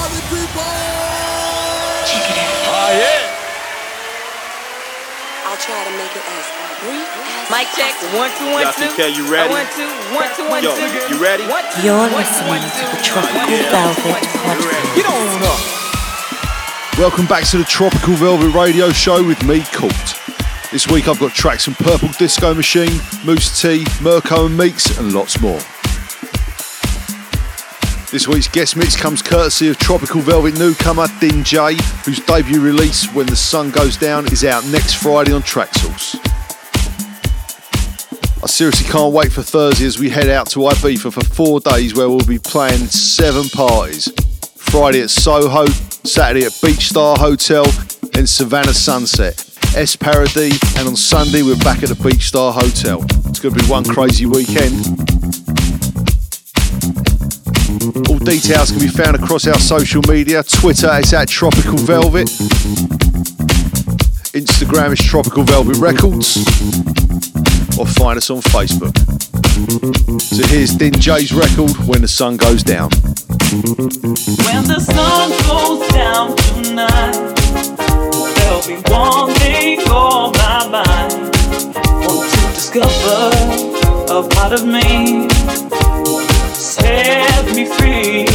Party 0.00 0.16
people! 0.32 0.64
Check 2.08 2.24
it 2.24 2.38
out. 2.40 2.56
Oh, 2.72 2.88
yeah. 2.96 3.36
I'll 5.44 5.60
try 5.60 5.76
to 5.84 5.92
make 6.00 6.14
it 6.16 6.24
as 6.24 6.46
brief 6.80 7.04
as 7.04 7.52
Mic 7.52 7.68
check. 7.76 7.92
possible. 8.00 8.16
One, 8.16 8.32
two, 8.32 8.48
one, 8.48 8.62
Y'all 8.64 8.72
two. 8.80 8.88
TK, 8.96 9.12
you 9.16 9.24
ready? 9.28 9.52
One, 9.52 9.68
two, 9.76 9.84
one, 10.16 10.30
two, 10.32 10.48
one, 10.48 10.62
Yo, 10.64 10.72
two. 10.72 10.88
You 11.12 11.20
ready? 11.20 11.44
You're 11.84 12.08
listening 12.16 12.64
to 12.64 12.82
the 12.96 13.00
Tropical 13.04 13.44
one, 13.44 13.52
two, 13.52 13.68
Velvet 13.68 14.08
one, 14.08 14.24
two. 14.24 14.40
Podcast. 14.40 14.96
Get 14.96 15.04
on 15.04 15.42
up. 15.44 15.60
Welcome 16.98 17.26
back 17.26 17.44
to 17.52 17.58
the 17.58 17.64
Tropical 17.64 18.14
Velvet 18.14 18.54
Radio 18.54 18.88
Show 18.92 19.22
with 19.22 19.42
me, 19.44 19.60
Colt. 19.72 20.16
This 20.72 20.86
week 20.88 21.08
I've 21.08 21.20
got 21.20 21.32
tracks 21.32 21.64
from 21.66 21.74
Purple 21.74 22.08
Disco 22.16 22.54
Machine, 22.54 23.00
Mousse 23.26 23.60
T, 23.60 23.84
Mirko 24.00 24.46
and 24.46 24.58
Meex, 24.58 24.98
and 24.98 25.12
lots 25.12 25.40
more. 25.40 25.60
This 28.10 28.26
week's 28.26 28.48
guest 28.48 28.76
mix 28.76 28.96
comes 28.96 29.22
courtesy 29.22 29.68
of 29.68 29.78
Tropical 29.78 30.20
Velvet 30.20 30.58
newcomer 30.58 31.06
Din 31.20 31.44
J, 31.44 31.76
whose 32.04 32.18
debut 32.18 32.60
release, 32.60 33.06
When 33.14 33.26
the 33.26 33.36
Sun 33.36 33.70
Goes 33.70 33.96
Down, 33.96 34.26
is 34.32 34.44
out 34.44 34.66
next 34.66 34.94
Friday 34.94 35.32
on 35.32 35.42
Traxsource. 35.42 36.18
I 38.42 38.46
seriously 38.48 38.90
can't 38.90 39.14
wait 39.14 39.30
for 39.30 39.42
Thursday 39.42 39.86
as 39.86 40.00
we 40.00 40.10
head 40.10 40.28
out 40.28 40.48
to 40.50 40.58
Ibiza 40.58 41.12
for 41.12 41.20
four 41.20 41.60
days 41.60 41.94
where 41.94 42.08
we'll 42.08 42.26
be 42.26 42.40
playing 42.40 42.86
seven 42.88 43.48
parties. 43.50 44.12
Friday 44.56 45.02
at 45.02 45.10
Soho, 45.10 45.66
Saturday 45.66 46.44
at 46.46 46.58
Beach 46.60 46.88
Star 46.88 47.16
Hotel 47.16 47.64
and 48.14 48.28
Savannah 48.28 48.74
Sunset, 48.74 49.38
Es 49.76 49.94
Paradis, 49.94 50.58
and 50.76 50.88
on 50.88 50.96
Sunday 50.96 51.42
we're 51.42 51.54
back 51.58 51.84
at 51.84 51.90
the 51.90 52.02
Beach 52.02 52.24
Star 52.24 52.52
Hotel. 52.52 53.04
It's 53.26 53.38
going 53.38 53.54
to 53.54 53.60
be 53.60 53.70
one 53.70 53.84
crazy 53.84 54.26
weekend. 54.26 55.10
All 58.08 58.18
details 58.18 58.70
can 58.70 58.80
be 58.80 58.88
found 58.88 59.16
across 59.16 59.46
our 59.46 59.58
social 59.58 60.02
media. 60.08 60.42
Twitter 60.42 60.90
is 60.98 61.12
at 61.12 61.28
Tropical 61.28 61.78
Velvet. 61.78 62.28
Instagram 64.32 64.92
is 64.92 65.00
Tropical 65.04 65.44
Velvet 65.44 65.76
Records. 65.76 66.36
Or 67.78 67.86
find 67.86 68.16
us 68.18 68.30
on 68.30 68.40
Facebook. 68.42 68.96
So 70.20 70.46
here's 70.46 70.74
Din 70.74 70.94
J's 70.94 71.32
record, 71.32 71.70
When 71.86 72.02
the 72.02 72.08
Sun 72.08 72.36
Goes 72.38 72.62
Down. 72.62 72.90
When 73.50 74.64
the 74.64 74.80
sun 74.80 75.30
goes 75.48 75.88
down 75.92 76.36
tonight, 76.36 77.34
there'll 78.36 78.66
be 78.66 78.76
one 78.90 79.32
thing 79.34 79.80
on 79.88 80.32
my 80.32 80.68
mind. 80.70 81.34
Want 82.06 82.30
to 82.30 82.40
discover 82.54 83.30
a 84.12 84.28
part 84.28 84.52
of 84.52 84.64
me, 84.66 85.26
set 86.90 87.54
me 87.54 87.64
free. 87.76 88.26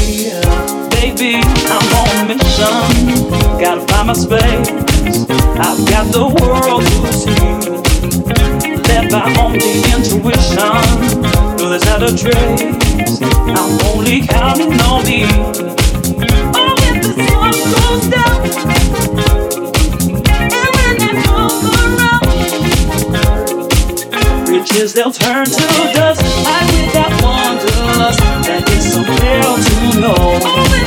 Baby, 0.96 1.42
I'm 1.74 1.88
on 2.00 2.32
a 2.32 2.36
mission. 2.36 2.76
Gotta 3.60 3.82
find 3.88 4.08
my 4.08 4.14
space. 4.14 4.70
I've 5.66 5.82
got 5.92 6.06
the 6.12 6.26
world 6.36 6.84
to 7.04 7.14
see. 7.14 7.46
Led 8.88 9.12
by 9.12 9.24
only 9.40 9.74
intuition. 9.94 10.72
No, 11.58 11.70
there's 11.70 11.86
not 11.86 12.04
a 12.04 12.12
trace. 12.16 13.22
I'm 13.60 13.72
only 13.92 14.26
counting 14.28 14.80
on 14.82 15.04
me. 15.06 15.85
Around, 24.72 24.94
they'll 24.94 25.12
turn 25.12 25.46
to 25.46 25.52
dust. 25.94 26.22
I 26.24 26.66
with 26.66 26.94
that 26.94 27.12
wanderlust 27.22 28.20
that 28.48 28.70
is 28.70 28.94
so 28.94 29.02
real 29.02 29.58
to 29.66 30.00
know. 30.00 30.86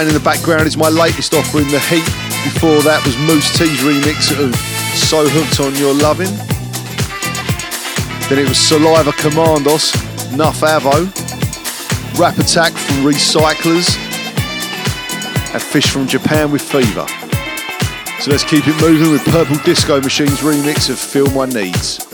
Playing 0.00 0.16
in 0.16 0.22
the 0.22 0.24
background 0.24 0.66
is 0.66 0.78
my 0.78 0.88
latest 0.88 1.34
offering, 1.34 1.68
The 1.68 1.78
Heat. 1.80 2.04
Before 2.44 2.80
that 2.88 3.04
was 3.04 3.18
Mousse 3.18 3.52
T's 3.58 3.80
remix 3.84 4.32
of 4.32 4.56
So 4.96 5.28
Hooked 5.28 5.60
on 5.60 5.74
Your 5.76 5.92
Loving. 5.92 6.32
Then 8.30 8.38
it 8.38 8.48
was 8.48 8.56
Saliva 8.56 9.12
Commandos, 9.12 9.92
Nuff 10.32 10.60
Avo, 10.60 11.04
Rap 12.18 12.38
Attack 12.38 12.72
from 12.72 13.04
Recyclers, 13.04 13.98
and 15.52 15.62
Fish 15.62 15.90
from 15.90 16.06
Japan 16.06 16.50
with 16.50 16.62
Fever. 16.62 17.06
So 18.20 18.30
let's 18.30 18.44
keep 18.44 18.66
it 18.66 18.80
moving 18.80 19.12
with 19.12 19.22
Purple 19.26 19.56
Disco 19.64 20.00
Machine's 20.00 20.40
remix 20.40 20.88
of 20.88 20.98
Feel 20.98 21.30
My 21.32 21.44
Needs. 21.44 22.09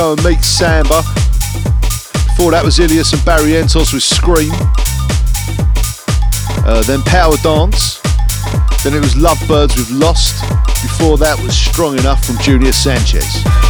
And 0.00 0.24
Meet 0.24 0.42
Samba. 0.42 1.02
Before 2.28 2.50
that 2.52 2.62
was 2.64 2.78
Ilias 2.78 3.12
and 3.12 3.22
Barry 3.24 3.52
Entos 3.52 3.92
with 3.92 4.02
Scream. 4.02 4.50
Uh, 6.64 6.82
then 6.86 7.02
Power 7.02 7.36
Dance. 7.42 8.00
Then 8.82 8.94
it 8.94 9.00
was 9.00 9.14
Lovebirds 9.14 9.76
with 9.76 9.90
Lost. 9.90 10.40
Before 10.82 11.18
that 11.18 11.38
was 11.42 11.56
Strong 11.56 11.98
Enough 11.98 12.24
from 12.24 12.38
Junior 12.38 12.72
Sanchez. 12.72 13.69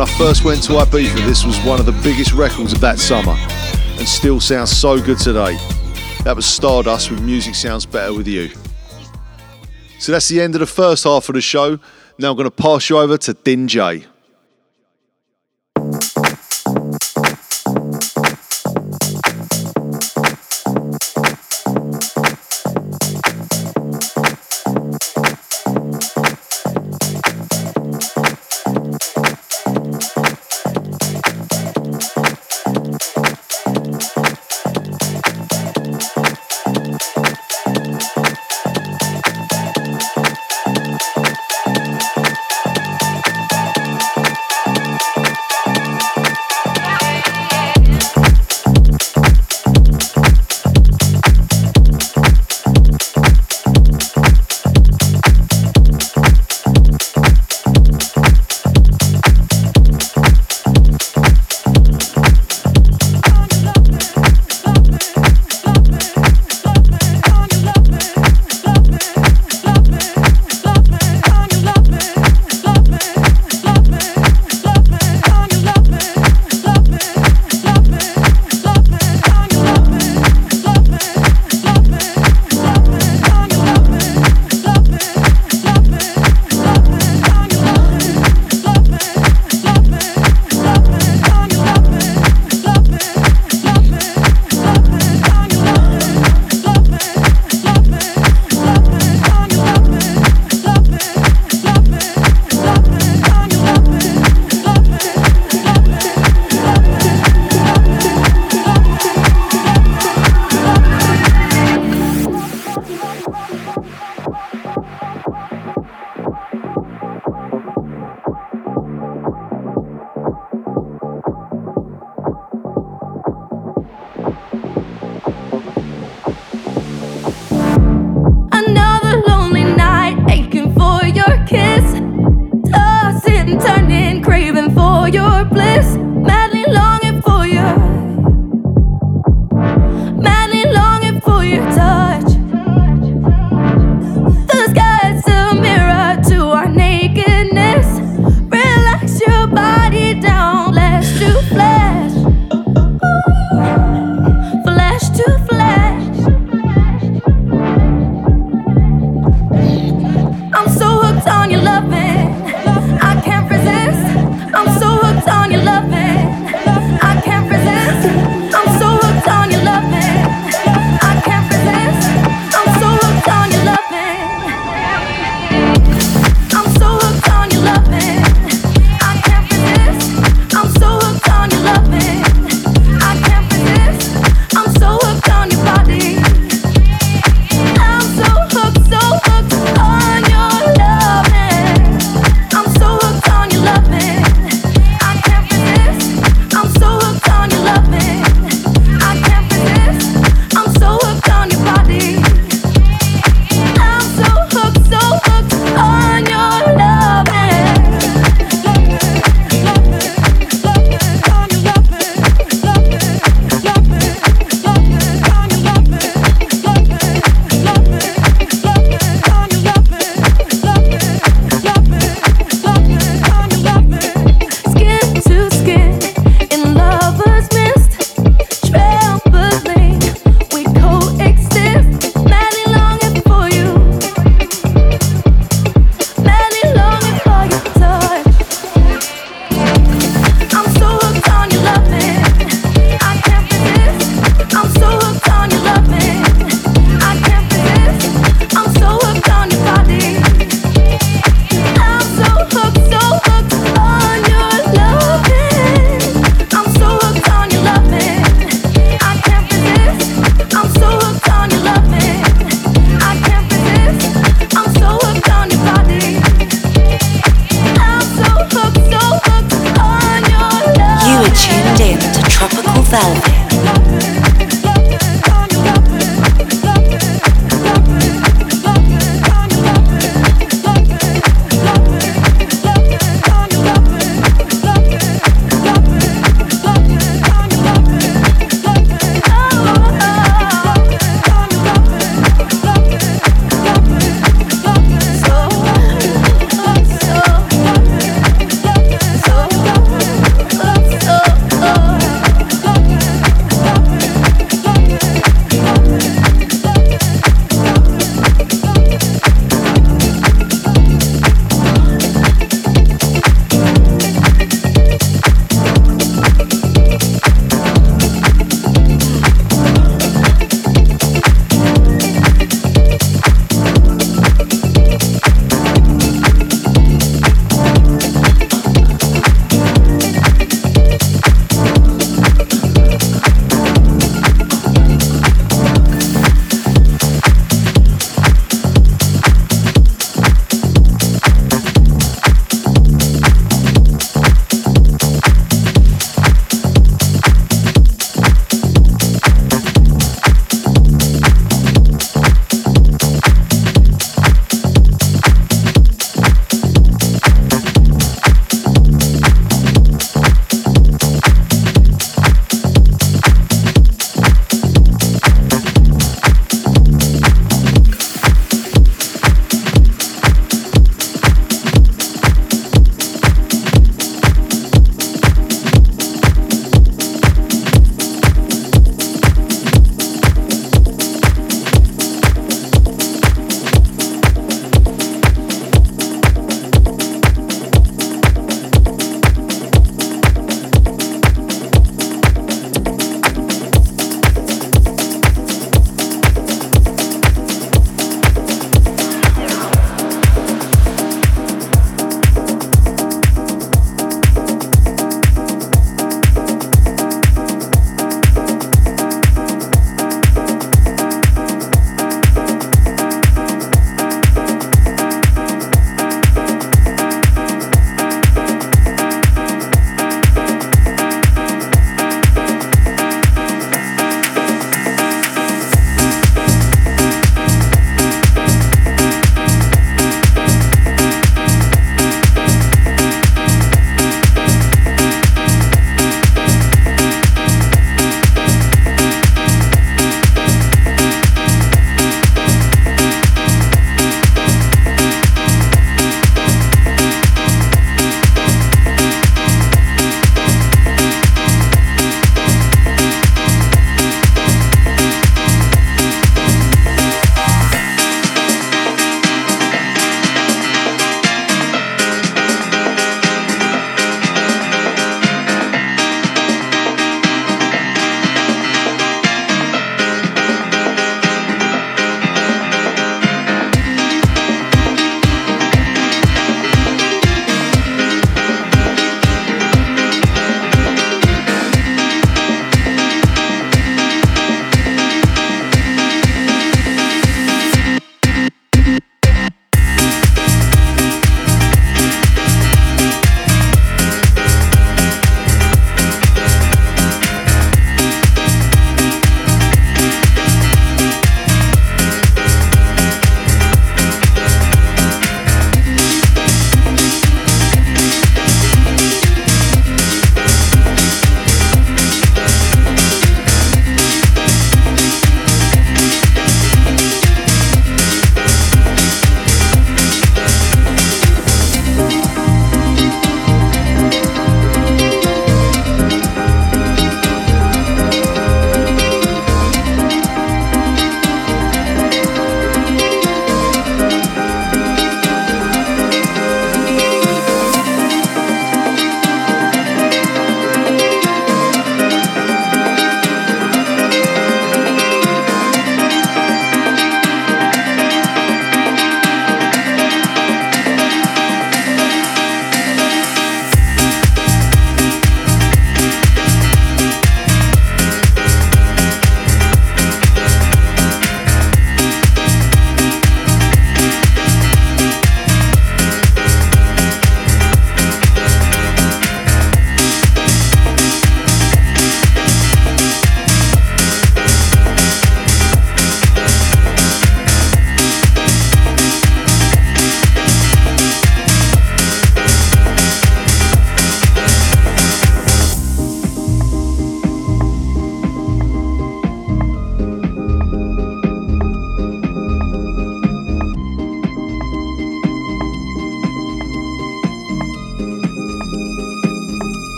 When 0.00 0.08
I 0.08 0.12
first 0.14 0.44
went 0.44 0.62
to 0.62 0.72
Ibiza, 0.72 1.26
this 1.26 1.44
was 1.44 1.58
one 1.62 1.78
of 1.78 1.84
the 1.84 1.92
biggest 2.02 2.32
records 2.32 2.72
of 2.72 2.80
that 2.80 2.98
summer 2.98 3.34
and 3.98 4.08
still 4.08 4.40
sounds 4.40 4.74
so 4.74 4.98
good 4.98 5.18
today. 5.18 5.56
That 6.24 6.32
was 6.36 6.46
Stardust 6.46 7.10
with 7.10 7.20
Music 7.20 7.54
Sounds 7.54 7.84
Better 7.84 8.14
With 8.14 8.26
You. 8.26 8.48
So 9.98 10.12
that's 10.12 10.26
the 10.28 10.40
end 10.40 10.54
of 10.54 10.60
the 10.60 10.66
first 10.66 11.04
half 11.04 11.28
of 11.28 11.34
the 11.34 11.42
show. 11.42 11.78
Now 12.18 12.30
I'm 12.30 12.36
going 12.36 12.46
to 12.46 12.50
pass 12.50 12.88
you 12.88 12.96
over 12.96 13.18
to 13.18 13.34
Din 13.34 13.68
J. 13.68 14.06